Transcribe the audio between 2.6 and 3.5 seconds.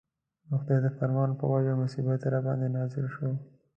نازل شو.